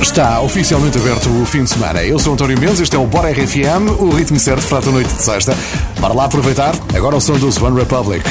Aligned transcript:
Está 0.00 0.40
oficialmente 0.40 0.98
aberto 0.98 1.28
o 1.30 1.44
fim 1.46 1.64
de 1.64 1.70
semana. 1.70 2.02
Eu 2.02 2.18
sou 2.18 2.34
António 2.34 2.58
Mendes, 2.58 2.80
este 2.80 2.96
é 2.96 2.98
o 2.98 3.06
Bora 3.06 3.30
RFM, 3.30 3.88
o 3.98 4.10
ritmo 4.10 4.38
certo 4.38 4.66
para 4.68 4.88
a 4.88 4.92
noite 4.92 5.12
de 5.12 5.22
sexta. 5.22 5.56
Bora 5.98 6.14
lá 6.14 6.24
aproveitar. 6.26 6.74
Agora 6.94 7.16
o 7.16 7.20
som 7.20 7.38
dos 7.38 7.60
One 7.60 7.78
Republic. 7.78 8.24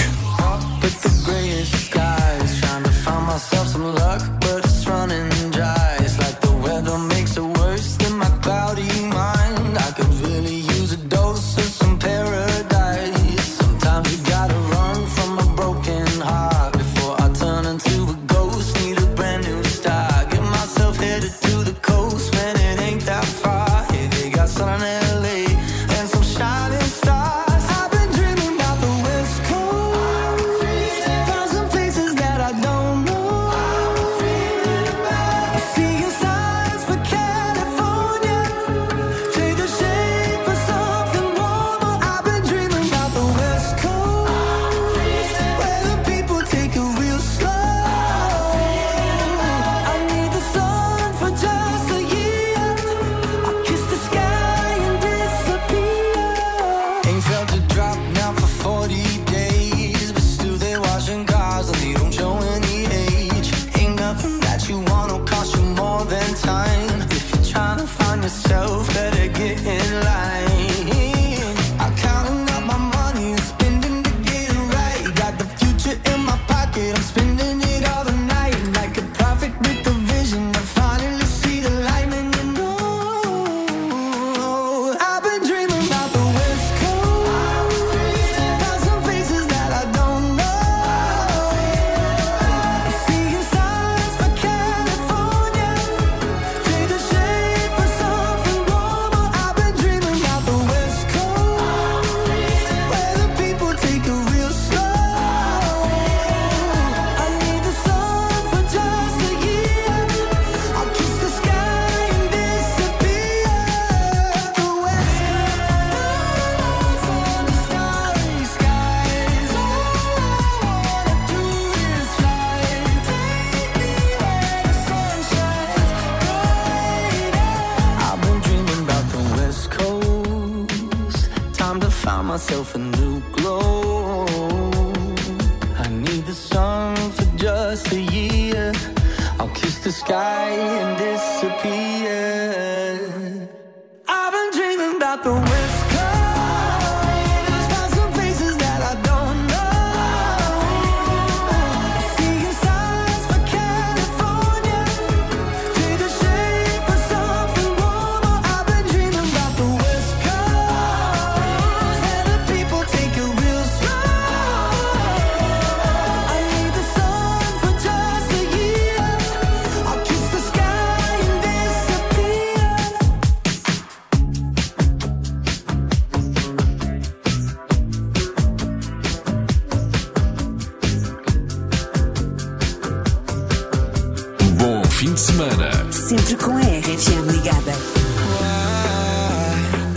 de 185.15 185.21
semana. 185.21 185.71
Sempre 185.91 186.35
com 186.35 186.57
a 186.57 186.61
RFM 186.61 187.31
ligada. 187.31 187.71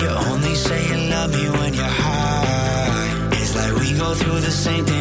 You 0.00 0.10
only 0.32 0.54
say 0.54 0.80
you 0.90 1.10
love 1.10 1.34
me 1.36 1.50
when 1.50 1.74
you're 1.74 1.84
high. 1.84 3.28
It's 3.32 3.54
like 3.56 3.74
we 3.80 3.98
go 3.98 4.14
through 4.14 4.40
the 4.40 4.50
same 4.50 4.84
thing. 4.84 4.97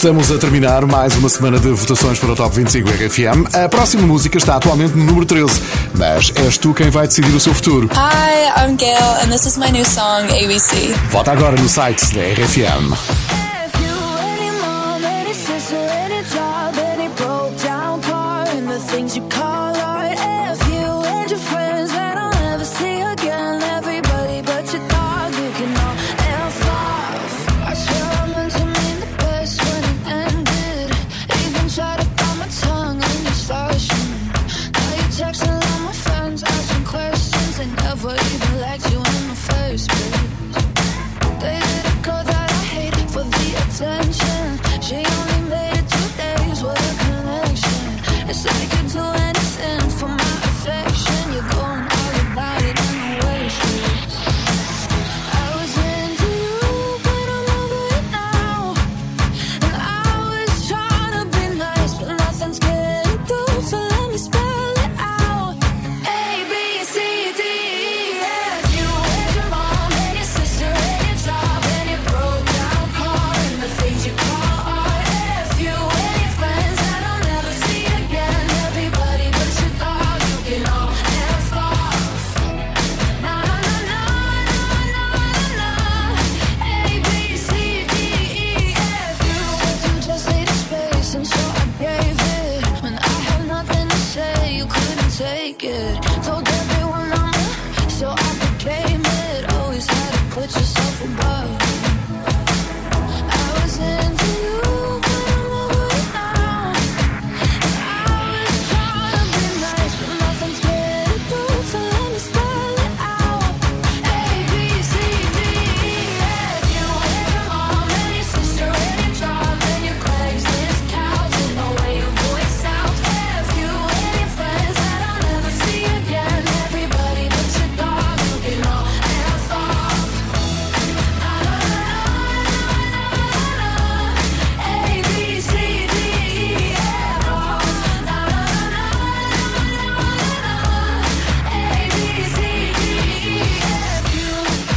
Estamos 0.00 0.32
a 0.32 0.38
terminar 0.38 0.86
mais 0.86 1.14
uma 1.14 1.28
semana 1.28 1.60
de 1.60 1.68
votações 1.68 2.18
para 2.18 2.32
o 2.32 2.34
Top 2.34 2.56
25 2.56 2.88
RFM. 2.88 3.54
A 3.54 3.68
próxima 3.68 4.06
música 4.06 4.38
está 4.38 4.56
atualmente 4.56 4.96
no 4.96 5.04
número 5.04 5.26
13, 5.26 5.60
mas 5.94 6.32
és 6.36 6.56
tu 6.56 6.72
quem 6.72 6.88
vai 6.88 7.06
decidir 7.06 7.34
o 7.34 7.38
seu 7.38 7.52
futuro. 7.52 7.86
Hi, 7.92 8.64
I'm 8.64 8.76
Gail 8.76 8.96
and 9.22 9.28
this 9.30 9.44
is 9.44 9.58
my 9.58 9.70
new 9.70 9.84
song 9.84 10.24
ABC. 10.24 10.94
Vota 11.10 11.32
agora 11.32 11.54
no 11.60 11.68
site 11.68 12.14
da 12.14 12.22
RFM. 12.22 13.29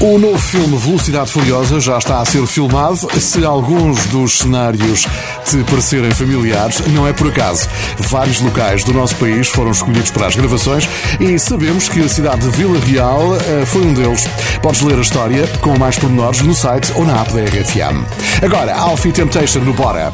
O 0.03 0.17
novo 0.17 0.37
filme 0.37 0.77
Velocidade 0.77 1.31
Furiosa 1.31 1.79
já 1.79 1.97
está 1.97 2.19
a 2.19 2.25
ser 2.25 2.45
filmado. 2.45 3.09
Se 3.21 3.45
alguns 3.45 4.05
dos 4.07 4.39
cenários 4.39 5.07
te 5.45 5.63
parecerem 5.63 6.11
familiares, 6.11 6.81
não 6.87 7.07
é 7.07 7.13
por 7.13 7.29
acaso. 7.29 7.69
Vários 7.97 8.41
locais 8.41 8.83
do 8.83 8.91
nosso 8.91 9.15
país 9.15 9.47
foram 9.47 9.71
escolhidos 9.71 10.11
para 10.11 10.27
as 10.27 10.35
gravações 10.35 10.89
e 11.21 11.39
sabemos 11.39 11.87
que 11.87 12.01
a 12.01 12.09
cidade 12.09 12.41
de 12.41 12.49
Vila 12.49 12.81
Real 12.81 13.37
eh, 13.37 13.65
foi 13.65 13.81
um 13.81 13.93
deles. 13.93 14.27
Podes 14.61 14.81
ler 14.81 14.97
a 14.97 15.01
história 15.01 15.47
com 15.61 15.79
mais 15.79 15.97
pormenores 15.97 16.41
no 16.41 16.53
site 16.53 16.91
ou 16.95 17.05
na 17.05 17.21
app 17.21 17.31
da 17.31 17.39
RFM. 17.39 18.05
Agora, 18.43 18.75
Alfie 18.75 19.13
Temptation 19.13 19.59
no 19.59 19.73
Bora. 19.73 20.11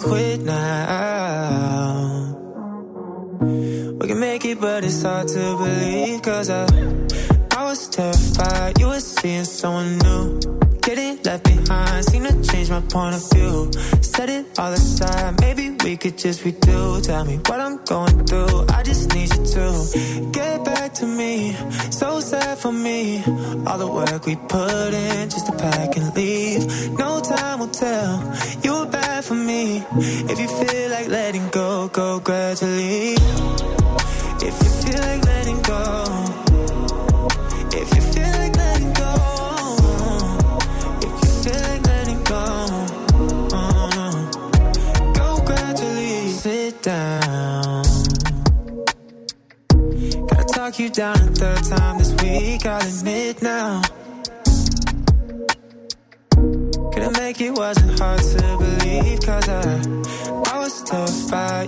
quit 0.00 0.40
now. 0.40 1.90
We 3.40 4.08
can 4.08 4.20
make 4.20 4.44
it, 4.44 4.60
but 4.60 4.84
it's 4.84 5.02
hard 5.02 5.28
to 5.28 5.56
believe. 5.56 6.22
Cause 6.22 6.50
I, 6.50 6.64
I 7.56 7.64
was 7.64 7.88
terrified. 7.88 8.78
You 8.80 8.88
were 8.88 9.00
seeing 9.00 9.44
someone 9.44 9.98
new. 9.98 10.40
Getting 10.80 11.22
left 11.22 11.44
behind 11.44 12.04
seemed 12.06 12.26
to 12.26 12.50
change 12.50 12.70
my 12.70 12.80
point 12.80 13.14
of 13.16 13.30
view. 13.32 13.70
Set 14.00 14.30
it 14.30 14.58
all 14.58 14.72
aside. 14.72 15.40
Maybe 15.40 15.76
we 15.84 15.96
could 15.96 16.16
just 16.16 16.42
redo. 16.44 17.02
Tell 17.04 17.24
me 17.24 17.36
what 17.46 17.59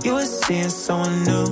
you 0.05 0.15
were 0.15 0.25
seeing 0.25 0.69
someone 0.69 1.25
new. 1.25 1.47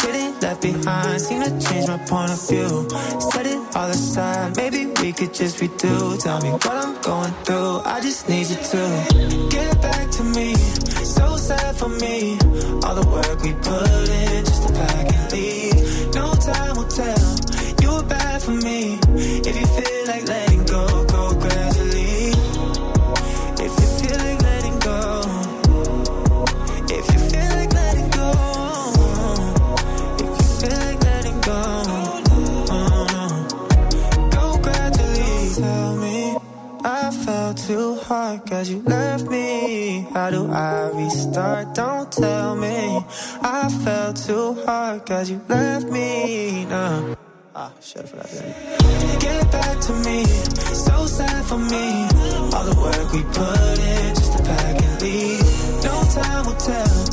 Getting 0.00 0.40
left 0.40 0.62
behind, 0.62 1.20
seem 1.20 1.42
to 1.42 1.50
change 1.60 1.86
my 1.88 1.98
point 1.98 2.30
of 2.32 2.48
view. 2.48 2.88
Set 3.30 3.46
it 3.46 3.76
all 3.76 3.88
aside, 3.88 4.56
maybe 4.56 4.86
we 5.00 5.12
could 5.12 5.34
just 5.34 5.58
redo. 5.58 6.22
Tell 6.22 6.40
me 6.40 6.50
what 6.50 6.76
I'm 6.84 7.00
going 7.02 7.32
through, 7.44 7.80
I 7.84 8.00
just 8.00 8.28
need 8.28 8.46
you 8.48 8.56
to 8.56 9.48
get 9.50 9.82
back 9.82 10.10
to 10.10 10.24
me. 10.24 10.54
So 11.16 11.36
sad 11.36 11.76
for 11.76 11.88
me, 11.88 12.38
all 12.84 12.94
the 12.94 13.06
work 13.06 13.42
we 13.42 13.52
put 13.52 14.08
in 14.08 14.44
just 14.44 14.66
to 14.66 14.72
pack 14.72 15.14
and 15.14 15.32
leave. 15.32 15.63
apart 38.14 38.46
cause 38.46 38.70
you 38.70 38.80
left 38.82 39.28
me. 39.28 40.06
How 40.12 40.30
do 40.30 40.50
I 40.50 40.90
restart? 40.94 41.74
Don't 41.74 42.10
tell 42.12 42.54
me. 42.54 43.04
I 43.42 43.68
fell 43.82 44.12
too 44.12 44.54
hard 44.64 45.04
cause 45.06 45.30
you 45.30 45.40
left 45.48 45.86
me. 45.90 46.64
Nah. 46.66 47.14
Ah, 47.56 47.72
shut 47.80 48.04
up 48.04 48.08
for 48.10 48.16
that 48.16 49.20
Get 49.20 49.42
back 49.50 49.80
to 49.86 49.92
me, 50.06 50.24
so 50.86 51.06
sad 51.06 51.44
for 51.46 51.58
me. 51.58 51.86
All 52.54 52.64
the 52.70 52.76
work 52.84 53.06
we 53.12 53.22
put 53.40 53.78
in 53.94 54.14
just 54.14 54.32
to 54.36 54.42
pack 54.44 54.82
and 54.82 55.02
leave. 55.02 55.84
No 55.86 55.94
time 56.18 56.46
will 56.46 56.60
tell 56.70 57.03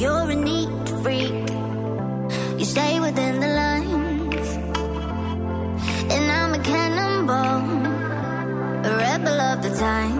you're 0.00 0.30
a 0.30 0.34
neat 0.34 0.88
freak. 1.02 1.50
You 2.58 2.64
stay 2.64 2.98
within 3.00 3.40
the 3.40 3.48
lines, 3.62 4.48
and 6.14 6.24
I'm 6.38 6.54
a 6.54 6.62
cannonball, 6.62 7.64
a 8.86 8.96
rebel 8.96 9.40
of 9.50 9.62
the 9.62 9.72
time. 9.76 10.19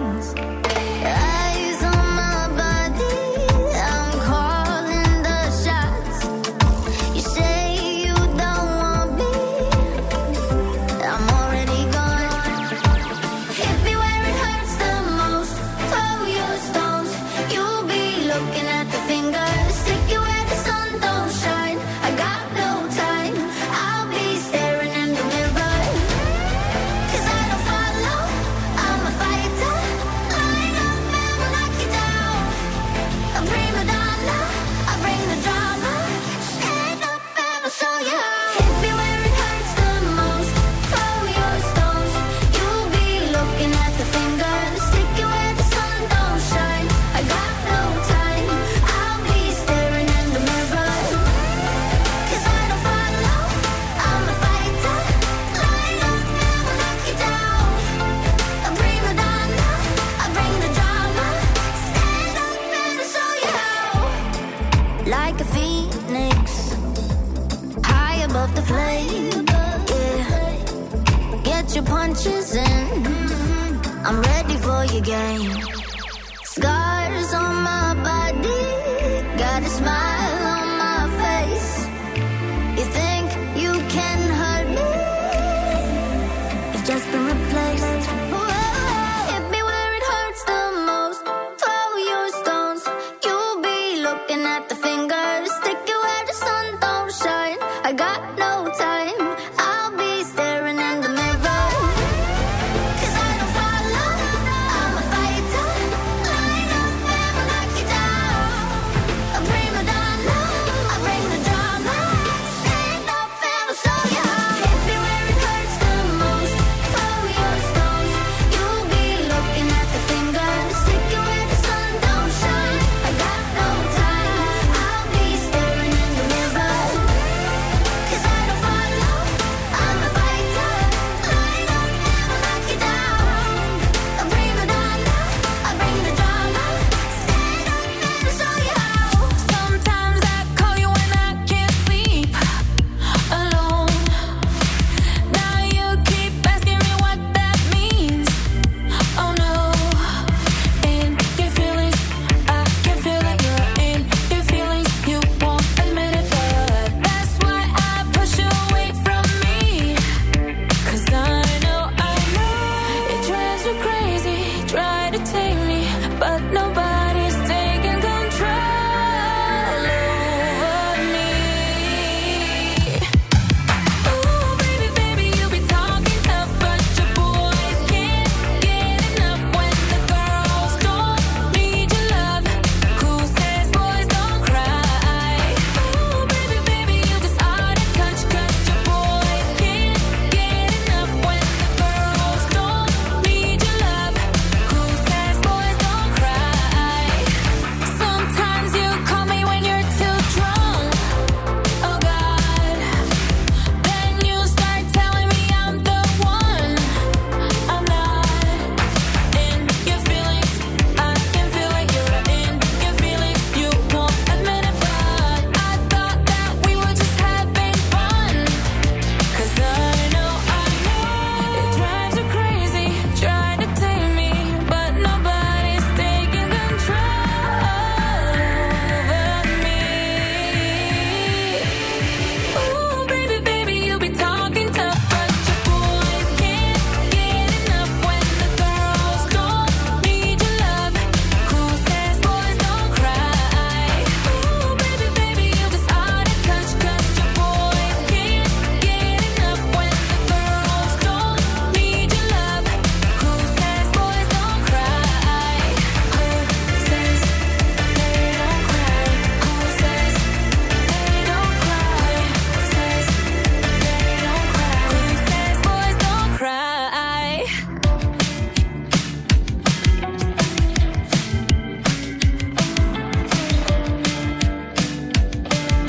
again. 75.11 75.50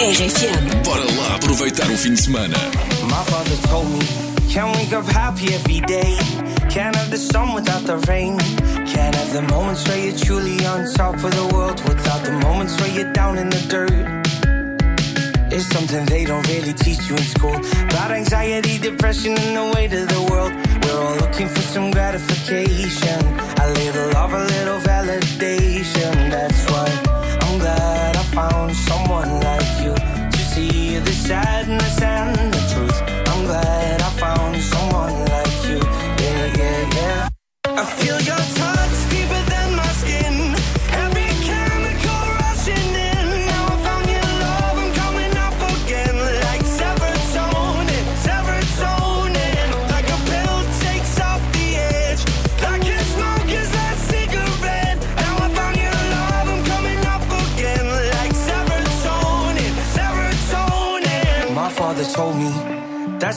RFM. 0.03 0.83
Bora 0.85 1.05
lá 1.17 1.37
aproveitar 1.37 1.88
o 1.88 1.97
fim 1.97 2.15
de 2.15 2.23
semana. 2.23 2.57
My 3.05 3.23
father 3.31 3.57
told 3.69 3.88
me, 3.88 4.01
can't 4.53 4.77
wake 4.77 4.93
up 4.93 5.07
happy 5.07 5.55
every 5.55 5.81
day. 5.81 6.17
Can't 6.69 6.97
have 6.97 7.09
the 7.09 7.19
sun 7.19 7.55
without 7.55 7.87
the 7.87 7.99
rain. 8.11 8.37
Can't 8.85 9.15
have 9.15 9.33
the 9.33 9.43
moments 9.43 9.87
where 9.87 9.99
you're 9.99 10.19
truly 10.19 10.59
on 10.67 10.93
top 10.95 11.15
of 11.15 11.31
the 11.31 11.47
world 11.55 11.81
without 11.88 12.25
the 12.25 12.33
moments 12.33 12.75
where 12.81 12.91
you're 12.91 13.12
down 13.12 13.38
in 13.38 13.49
the 13.49 13.62
dirt. 13.69 13.93
It's 15.53 15.67
something 15.67 16.05
they 16.07 16.25
don't 16.25 16.45
really 16.49 16.73
teach 16.73 17.09
you 17.09 17.15
in 17.15 17.23
school. 17.23 17.55
About 17.55 18.11
anxiety, 18.11 18.79
depression, 18.79 19.38
and 19.38 19.57
the 19.57 19.73
weight 19.77 19.93
of 19.93 20.09
the 20.09 20.23
world. 20.33 20.53
We're 20.83 20.99
all 20.99 21.17
looking 21.23 21.47
for 21.47 21.62
some 21.62 21.93
gratification. 21.93 23.21
A 23.61 23.71
little 23.71 24.11
love, 24.15 24.33
a 24.33 24.45
little 24.47 24.81
validation. 24.81 26.12
That's 26.29 26.65
why 26.73 26.88
I'm 27.43 27.59
glad 27.61 28.17
I 28.17 28.23
found 28.35 28.75
someone 28.75 29.31
like 29.41 29.62
sadness 31.26 32.02
and 32.02 32.52
the 32.52 32.74
truth. 32.74 32.91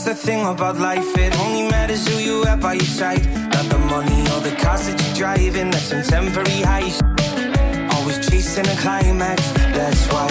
The 0.05 0.13
thing 0.13 0.45
about 0.45 0.77
life, 0.77 1.17
it 1.17 1.35
only 1.39 1.67
matters 1.67 2.07
who 2.07 2.19
you 2.19 2.43
have 2.43 2.61
by 2.61 2.73
your 2.73 2.85
side. 2.85 3.25
Not 3.25 3.65
the 3.69 3.79
money 3.79 4.21
or 4.33 4.39
the 4.39 4.55
cars 4.55 4.85
that 4.85 5.01
you're 5.03 5.15
driving, 5.15 5.71
that's 5.71 5.85
some 5.85 6.03
temporary 6.03 6.61
high. 6.61 6.91
Always 7.95 8.19
chasing 8.29 8.67
a 8.67 8.75
climax, 8.77 9.41
that's 9.73 10.05
why 10.13 10.27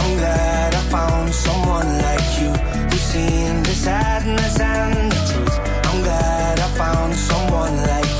I'm 0.00 0.16
glad 0.16 0.74
I 0.74 0.82
found 0.88 1.34
someone 1.34 1.90
like 2.00 2.28
you 2.40 2.50
who's 2.88 3.02
seen 3.12 3.62
the 3.62 3.74
sadness 3.74 4.58
and 4.58 5.12
the 5.12 5.20
truth. 5.30 5.58
I'm 5.88 6.00
glad 6.02 6.58
I 6.58 6.68
found 6.80 7.14
someone 7.14 7.76
like 7.92 8.10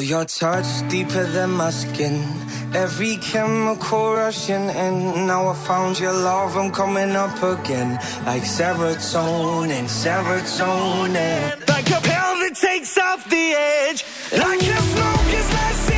feel 0.00 0.08
your 0.08 0.24
touch 0.24 0.88
deeper 0.88 1.24
than 1.24 1.50
my 1.50 1.70
skin. 1.70 2.22
Every 2.74 3.16
chemical 3.16 4.14
rushing 4.14 4.68
in. 4.68 5.26
Now 5.26 5.48
I 5.48 5.54
found 5.54 5.98
your 5.98 6.12
love, 6.12 6.56
I'm 6.56 6.70
coming 6.70 7.12
up 7.16 7.42
again. 7.42 7.98
Like 8.26 8.42
serotonin, 8.42 9.86
serotonin. 9.88 11.68
Like 11.68 11.90
a 11.90 12.00
pill 12.00 12.32
that 12.42 12.56
takes 12.60 12.96
off 12.98 13.28
the 13.28 13.54
edge. 13.54 14.04
Like 14.32 14.62
a 14.62 14.80
smoke 14.92 15.34
is 15.40 15.48
that 15.50 15.89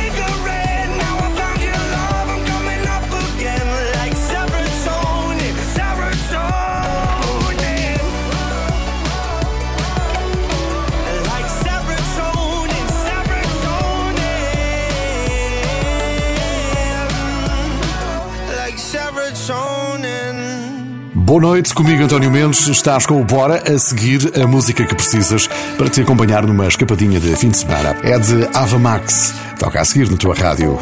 Boa 21.33 21.41
noite, 21.41 21.73
comigo 21.73 22.03
António 22.03 22.29
Mendes. 22.29 22.67
Estás 22.67 23.07
com 23.07 23.19
o 23.19 23.25
Bora 23.25 23.63
a 23.67 23.79
seguir 23.79 24.39
a 24.39 24.45
música 24.45 24.85
que 24.85 24.93
precisas 24.93 25.49
para 25.75 25.89
te 25.89 25.99
acompanhar 25.99 26.45
numa 26.45 26.67
escapadinha 26.67 27.19
de 27.19 27.35
fim 27.35 27.49
de 27.49 27.57
semana. 27.57 27.97
É 28.03 28.19
de 28.19 28.47
Ava 28.55 28.77
Max. 28.77 29.33
Toca 29.57 29.81
a 29.81 29.83
seguir 29.83 30.11
na 30.11 30.15
tua 30.15 30.35
rádio. 30.35 30.77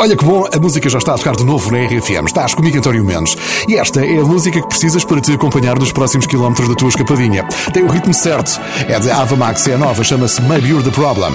Olha 0.00 0.16
que 0.16 0.24
bom, 0.24 0.48
a 0.50 0.58
música 0.58 0.88
já 0.88 0.96
está 0.96 1.12
a 1.12 1.18
tocar 1.18 1.36
de 1.36 1.44
novo 1.44 1.70
na 1.70 1.84
RFM. 1.86 2.24
Estás 2.24 2.54
comigo, 2.54 2.78
António 2.78 3.04
Mendes. 3.04 3.36
E 3.68 3.76
esta 3.76 4.02
é 4.02 4.16
a 4.16 4.24
música 4.24 4.62
que 4.62 4.68
precisas 4.68 5.04
para 5.04 5.20
te 5.20 5.34
acompanhar 5.34 5.78
nos 5.78 5.92
próximos 5.92 6.26
quilómetros 6.26 6.70
da 6.70 6.74
tua 6.74 6.88
escapadinha. 6.88 7.46
Tem 7.70 7.82
o 7.82 7.90
ritmo 7.90 8.14
certo. 8.14 8.58
É 8.88 8.98
de 8.98 9.10
Ava 9.10 9.36
Max, 9.36 9.66
é 9.66 9.76
nova, 9.76 10.02
chama-se 10.02 10.40
Maybe 10.40 10.70
You're 10.70 10.82
the 10.82 10.90
Problem. 10.90 11.34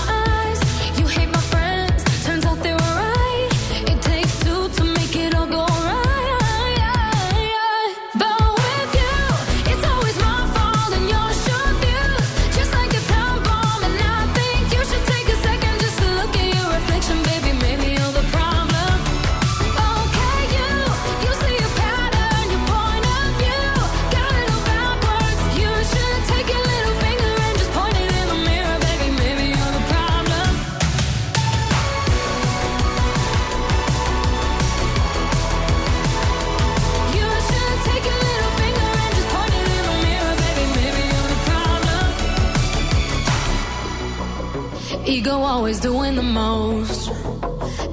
always 45.71 45.79
doing 45.79 46.15
the 46.15 46.21
most. 46.21 47.09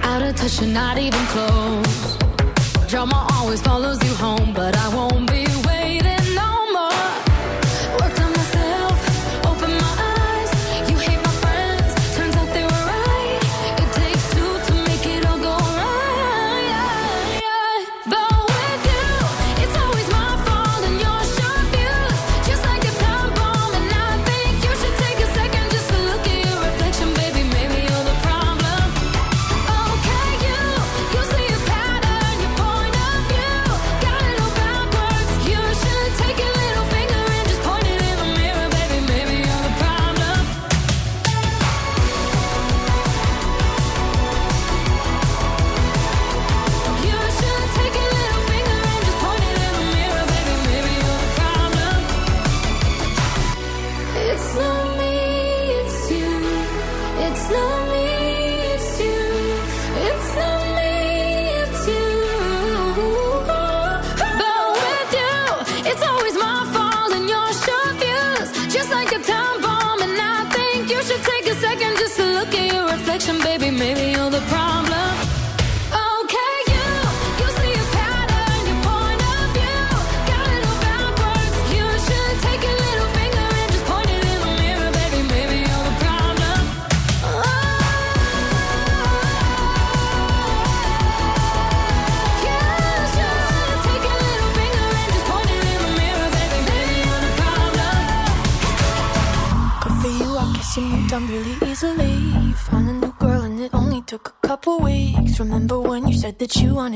Out 0.02 0.22
of 0.22 0.34
touch, 0.34 0.60
you're 0.60 0.68
not 0.68 0.98
even 0.98 1.24
close. 1.26 2.18
Drama 2.88 3.28
always 3.34 3.62
follows 3.62 4.02
you 4.02 4.14
home, 4.14 4.52
but 4.52 4.76
I 4.76 4.88
won't 4.96 5.30
be. 5.30 5.37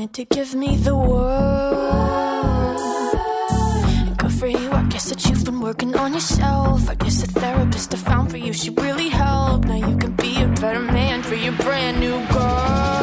wanted 0.03 0.27
to 0.27 0.35
give 0.35 0.53
me 0.53 0.75
the 0.75 0.95
world. 0.95 2.77
Good 4.17 4.33
for 4.33 4.47
you, 4.47 4.71
I 4.71 4.83
guess 4.89 5.09
that 5.09 5.25
you've 5.29 5.45
been 5.45 5.61
working 5.61 5.95
on 5.95 6.13
yourself. 6.13 6.89
I 6.89 6.95
guess 6.95 7.21
the 7.21 7.27
therapist 7.39 7.93
I 7.93 7.97
found 7.97 8.29
for 8.29 8.37
you, 8.37 8.51
she 8.51 8.69
really 8.71 9.07
helped. 9.07 9.65
Now 9.65 9.75
you 9.75 9.97
can 9.97 10.11
be 10.13 10.41
a 10.41 10.47
better 10.47 10.81
man 10.81 11.23
for 11.23 11.35
your 11.35 11.53
brand 11.53 12.01
new 12.01 12.19
girl. 12.33 13.02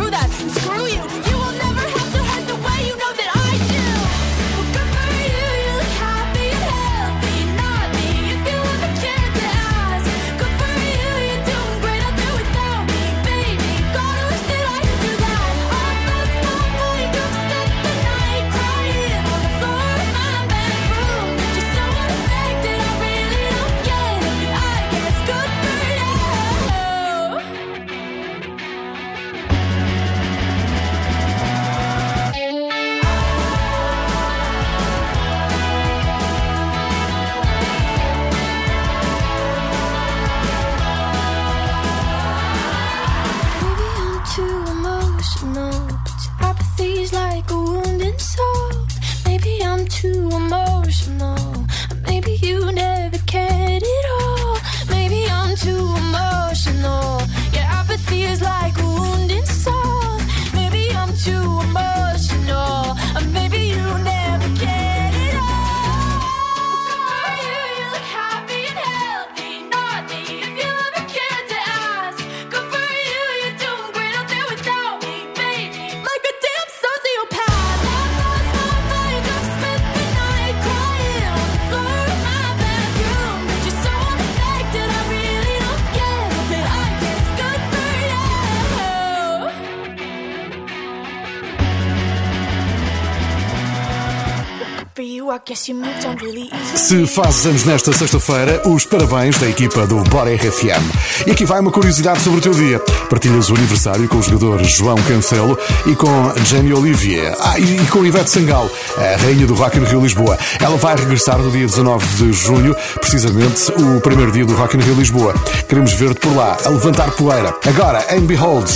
Se 96.75 97.07
fazes 97.07 97.45
anos 97.47 97.63
nesta 97.65 97.91
sexta-feira, 97.91 98.61
os 98.67 98.85
parabéns 98.85 99.39
da 99.39 99.49
equipa 99.49 99.87
do 99.87 100.03
Bora 100.03 100.31
RFM. 100.35 101.25
E 101.25 101.31
aqui 101.31 101.45
vai 101.45 101.59
uma 101.59 101.71
curiosidade 101.71 102.21
sobre 102.21 102.37
o 102.37 102.41
teu 102.41 102.53
dia. 102.53 102.79
Partilhas 103.09 103.49
o 103.49 103.55
aniversário 103.55 104.07
com 104.07 104.17
o 104.17 104.21
jogador 104.21 104.63
João 104.63 104.97
Cancelo 105.07 105.57
e 105.87 105.95
com 105.95 106.07
Jamie 106.45 106.73
Olivier. 106.73 107.35
Ah, 107.39 107.59
e, 107.59 107.87
com 107.87 108.05
Ivete 108.05 108.29
Sangal, 108.29 108.69
a 108.97 109.17
rainha 109.19 109.47
do 109.47 109.55
Rock 109.55 109.79
in 109.79 109.83
Rio 109.83 110.01
Lisboa. 110.01 110.37
Ela 110.59 110.77
vai 110.77 110.95
regressar 110.95 111.39
no 111.39 111.49
dia 111.49 111.65
19 111.65 112.05
de 112.17 112.33
junho, 112.33 112.75
precisamente 112.99 113.71
o 113.71 113.99
primeiro 114.01 114.31
dia 114.31 114.45
do 114.45 114.53
Rock 114.53 114.77
in 114.77 114.81
Rio 114.81 114.93
Lisboa. 114.93 115.33
Queremos 115.67 115.93
ver-te 115.93 116.19
por 116.19 116.35
lá, 116.35 116.55
a 116.63 116.69
levantar 116.69 117.09
poeira. 117.11 117.55
Agora, 117.65 118.05
em 118.15 118.21
Behold. 118.21 118.69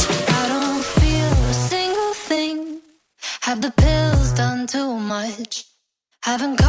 Have 3.48 3.62
the 3.62 3.70
pills 3.70 4.32
done 4.34 4.66
too 4.66 5.00
much? 5.00 5.66
Haven't 6.24 6.65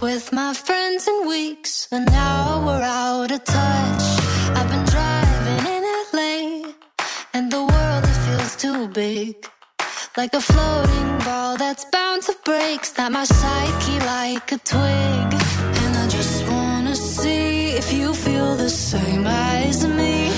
with 0.00 0.32
my 0.32 0.54
friends 0.54 1.06
in 1.06 1.28
weeks, 1.28 1.88
and 1.92 2.06
now 2.06 2.64
we're 2.64 2.82
out 2.82 3.30
of 3.30 3.44
touch. 3.44 4.04
I've 4.56 4.68
been 4.68 4.84
driving 4.84 5.66
in 5.74 5.82
LA, 6.12 6.72
and 7.34 7.50
the 7.50 7.60
world 7.60 8.04
it 8.04 8.18
feels 8.26 8.56
too 8.56 8.88
big, 8.88 9.34
like 10.16 10.34
a 10.34 10.40
floating 10.40 11.18
ball 11.24 11.56
that's 11.56 11.84
bound 11.86 12.22
to 12.22 12.34
break. 12.44 12.84
Snap 12.84 13.12
my 13.12 13.24
psyche 13.24 13.98
like 14.06 14.52
a 14.52 14.58
twig, 14.58 15.28
and 15.82 15.96
I 15.96 16.06
just 16.08 16.48
wanna 16.48 16.96
see 16.96 17.70
if 17.80 17.92
you 17.92 18.14
feel 18.14 18.56
the 18.56 18.70
same 18.70 19.26
as 19.26 19.86
me. 19.86 20.31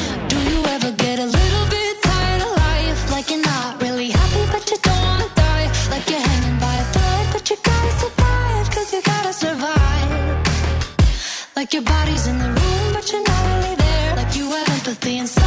Like 11.57 11.73
your 11.73 11.83
body's 11.83 12.27
in 12.27 12.37
the 12.37 12.47
room, 12.47 12.93
but 12.93 13.13
you're 13.13 13.23
not 13.23 13.47
really 13.55 13.77
there. 13.77 14.17
Like 14.17 14.35
you 14.37 14.51
have 14.51 14.69
empathy 14.69 15.19
inside. 15.19 15.44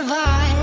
survive. 0.00 0.57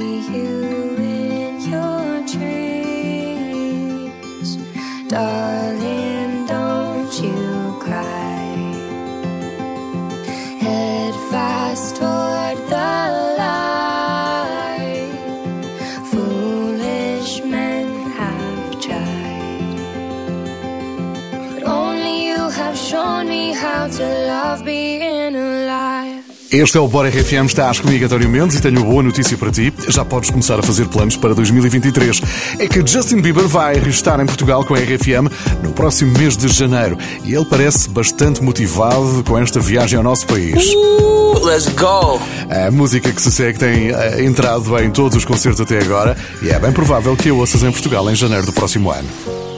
You 0.00 0.59
Este 26.52 26.78
é 26.78 26.80
o 26.80 26.88
Bora 26.88 27.08
RFM, 27.08 27.46
estás 27.46 27.78
comigo, 27.78 28.04
António 28.04 28.28
Mendes, 28.28 28.56
e 28.56 28.60
tenho 28.60 28.80
uma 28.80 28.90
boa 28.90 29.04
notícia 29.04 29.38
para 29.38 29.52
ti. 29.52 29.72
Já 29.86 30.04
podes 30.04 30.30
começar 30.30 30.58
a 30.58 30.62
fazer 30.64 30.88
planos 30.88 31.16
para 31.16 31.32
2023. 31.32 32.20
É 32.58 32.66
que 32.66 32.84
Justin 32.84 33.20
Bieber 33.20 33.46
vai 33.46 33.78
restar 33.78 34.18
em 34.18 34.26
Portugal 34.26 34.64
com 34.64 34.74
a 34.74 34.78
RFM 34.78 35.30
no 35.62 35.72
próximo 35.72 36.12
mês 36.18 36.36
de 36.36 36.48
janeiro. 36.48 36.98
E 37.22 37.32
ele 37.32 37.44
parece 37.44 37.88
bastante 37.88 38.42
motivado 38.42 39.22
com 39.24 39.38
esta 39.38 39.60
viagem 39.60 39.96
ao 39.96 40.02
nosso 40.02 40.26
país. 40.26 40.74
Uh, 40.74 41.38
let's 41.44 41.68
go! 41.68 42.20
A 42.50 42.68
música 42.72 43.12
que 43.12 43.22
se 43.22 43.30
segue 43.30 43.56
tem 43.56 43.90
eh, 43.90 44.24
entrado 44.24 44.76
em 44.80 44.90
todos 44.90 45.18
os 45.18 45.24
concertos 45.24 45.60
até 45.60 45.78
agora 45.78 46.16
e 46.42 46.50
é 46.50 46.58
bem 46.58 46.72
provável 46.72 47.16
que 47.16 47.28
a 47.28 47.34
ouças 47.34 47.62
em 47.62 47.70
Portugal 47.70 48.10
em 48.10 48.16
janeiro 48.16 48.44
do 48.44 48.52
próximo 48.52 48.90
ano. 48.90 49.08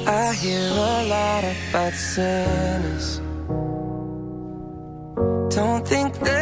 I 0.07 0.35
hear 0.45 0.71
a 0.73 1.03
lot 1.05 1.57
about 1.73 1.97
sinners. 1.97 3.23
Don't 5.55 5.89
think 5.89 6.19
that 6.21 6.42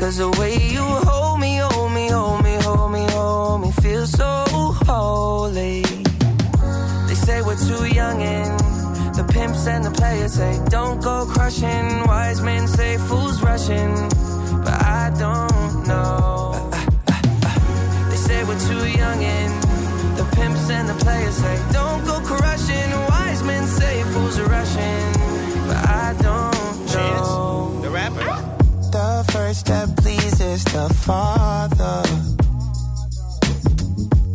Cause 0.00 0.16
the 0.16 0.30
way 0.40 0.56
you 0.56 0.82
hold 0.82 1.40
me, 1.40 1.58
hold 1.58 1.92
me, 1.92 2.08
hold 2.08 2.42
me, 2.42 2.54
hold 2.62 2.90
me, 2.90 3.04
hold 3.10 3.60
me, 3.60 3.70
feel 3.82 4.06
so 4.06 4.44
holy. 4.88 5.82
They 7.06 7.14
say 7.14 7.42
we're 7.42 7.62
too 7.68 7.84
young 7.84 8.22
and 8.22 8.58
the 9.14 9.24
pimps 9.30 9.66
and 9.66 9.84
the 9.84 9.90
players 9.90 10.32
say 10.32 10.58
don't 10.70 11.02
go 11.02 11.26
crushing. 11.26 11.86
Wise 12.06 12.40
men 12.40 12.66
say 12.66 12.96
fools 12.96 13.42
rushing, 13.42 13.92
but 14.64 14.82
I 14.82 15.12
don't 15.18 15.86
know. 15.86 16.70
They 18.08 18.16
say 18.16 18.42
we're 18.44 18.58
too 18.58 18.88
young 18.88 19.22
and 19.22 19.52
the 20.16 20.24
pimps 20.34 20.70
and 20.70 20.88
the 20.88 20.94
players 21.04 21.34
say 21.34 21.56
don't 21.72 22.06
go 22.06 22.20
crushing. 22.20 22.90
Wise 23.10 23.42
men 23.42 23.66
say 23.66 24.02
fools 24.04 24.40
rushing, 24.40 25.12
but 25.68 25.76
I 26.04 26.16
don't 26.22 26.86
know. 26.94 27.20
The 27.44 27.49
first 29.30 29.60
step 29.60 29.88
pleases 29.96 30.64
the 30.64 30.88
Father. 31.06 32.02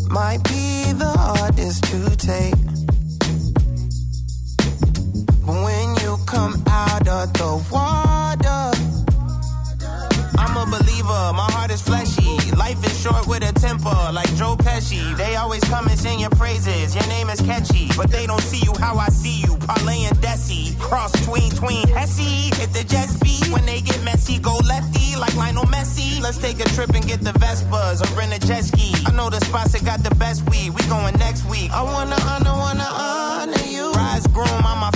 Might 0.09 0.41
be 0.43 0.93
the 0.93 1.13
hardest 1.17 1.83
to 1.91 2.15
take. 2.15 2.55
But 5.45 5.57
when 5.67 5.87
you 6.01 6.17
come 6.25 6.63
out 6.67 7.07
of 7.07 7.33
the 7.33 7.51
water, 7.71 8.63
I'm 10.37 10.55
a 10.57 10.65
believer. 10.65 11.23
My 11.33 11.47
heart 11.51 11.71
is 11.71 11.81
fleshy. 11.81 12.51
Life 12.55 12.83
is 12.85 12.99
short 13.01 13.27
with 13.27 13.43
a 13.43 13.53
temper, 13.59 13.99
like 14.13 14.33
Joe 14.35 14.55
They 14.91 15.35
always 15.35 15.63
come 15.63 15.87
and 15.87 15.97
sing 15.97 16.19
your 16.19 16.29
praises. 16.31 16.93
Your 16.93 17.07
name 17.07 17.29
is 17.29 17.41
catchy, 17.41 17.89
but 17.97 18.11
they 18.11 18.27
don't 18.27 18.41
see 18.41 18.63
you 18.63 18.73
how 18.79 18.97
I 18.97 19.07
see 19.07 19.41
you. 19.41 19.57
Parlay 19.57 20.03
and 20.05 20.15
Desi, 20.17 20.77
cross 20.79 21.11
tween 21.25 21.49
tween 21.51 21.87
Hesse. 21.87 22.53
Hit 22.55 22.71
the 22.71 22.83
jet 22.83 23.09
speed 23.09 23.51
when 23.51 23.65
they 23.65 23.81
get 23.81 23.99
messy, 24.03 24.37
go 24.37 24.57
lefty 24.57 25.15
like 25.17 25.35
Lionel 25.35 25.65
Messi. 25.65 26.21
Let's 26.21 26.37
take 26.37 26.59
a 26.59 26.69
trip 26.75 26.91
and 26.91 27.05
get 27.07 27.21
the 27.21 27.31
Vespas 27.31 28.03
or 28.03 28.15
rent 28.15 28.31
a 28.35 28.39
jet 28.47 28.63
ski. 28.63 28.93
I 29.07 29.11
know 29.11 29.29
the 29.31 29.43
spots 29.45 29.71
that 29.73 29.83
got 29.83 30.03
the 30.03 30.13
best 30.15 30.47
weed. 30.51 30.69
We 30.69 30.83
going 30.83 31.17
next 31.17 31.49
week. 31.49 31.71
I 31.71 31.81
wanna 31.81 32.17
honor, 32.29 32.53
wanna 32.53 32.87
honor 32.91 33.65
you. 33.65 33.91
Rise 33.93 34.27
groom, 34.27 34.61
I'm 34.63 34.83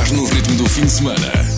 Entrar 0.00 0.12
no 0.12 0.24
ritmo 0.24 0.56
do 0.56 0.68
fim 0.68 0.84
de 0.84 0.92
semana. 0.92 1.49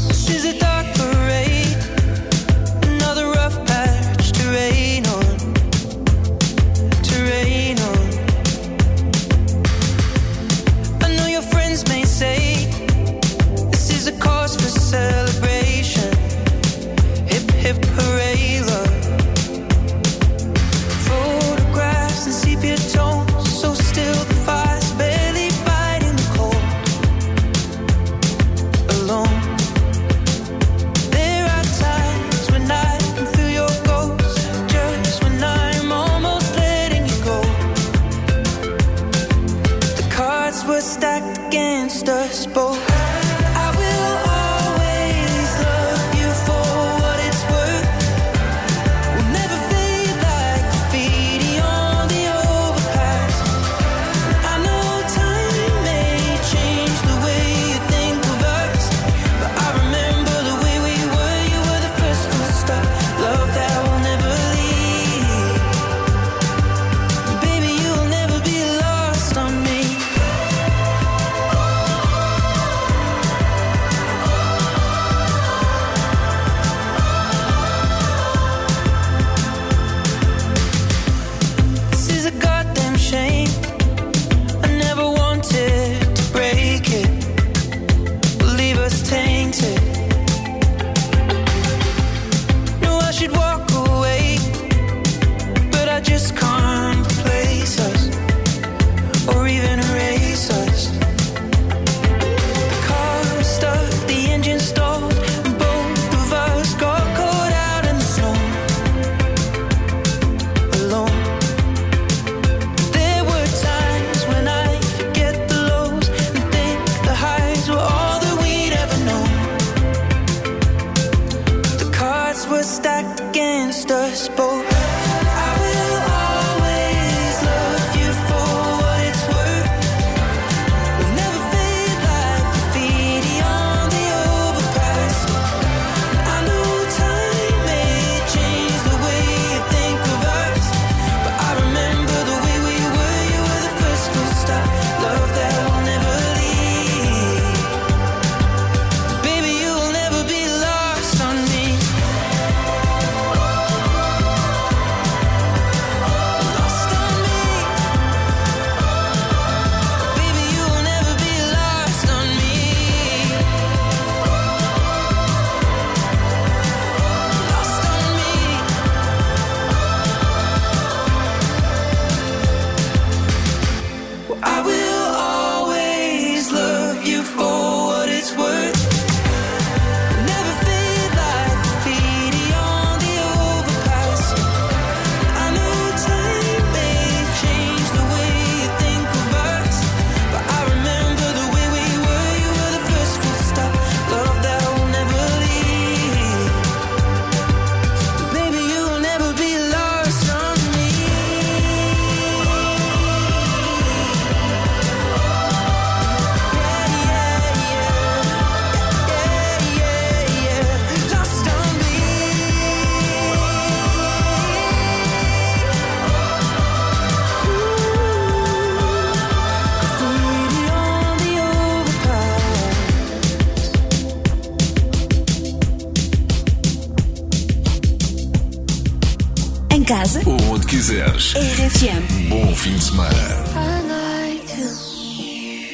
quiseres. 230.73 231.35
RFM. 231.35 232.03
Bom 232.31 232.55
fim 232.55 232.75
de 232.77 232.83
semana. 232.83 233.13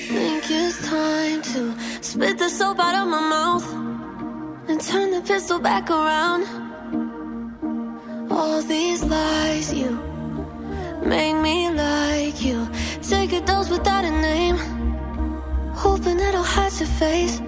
Think 0.09 0.51
it's 0.51 0.79
time 0.89 1.41
to 1.53 1.75
spit 2.01 2.39
the 2.39 2.49
soap 2.49 2.81
out 2.81 2.97
of 2.97 3.07
my 3.07 3.21
mouth 3.21 3.67
and 4.69 4.81
turn 4.81 5.11
the 5.13 5.21
pistol 5.21 5.61
back 5.61 5.89
around. 5.89 6.43
All 8.29 8.61
these 8.63 9.05
lies, 9.05 9.73
you 9.73 9.91
make 11.05 11.37
me 11.37 11.71
like 11.71 12.43
you. 12.43 12.69
Take 13.03 13.33
a 13.33 13.41
dose 13.41 13.71
without 13.71 14.05
a 14.05 14.11
name, 14.11 14.57
hoping 15.75 16.19
it'll 16.19 16.43
hide 16.43 16.73
your 16.81 16.89
face. 16.99 17.41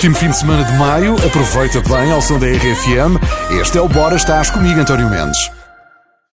Último 0.00 0.16
fim 0.16 0.30
de 0.30 0.36
semana 0.38 0.64
de 0.64 0.72
maio, 0.78 1.14
aproveita 1.16 1.78
bem 1.82 2.10
ao 2.10 2.22
som 2.22 2.38
da 2.38 2.46
RFM. 2.46 3.20
Este 3.60 3.76
é 3.76 3.82
o 3.82 3.86
Bora 3.86 4.16
Estás 4.16 4.48
comigo, 4.48 4.80
António 4.80 5.10
Mendes. 5.10 5.59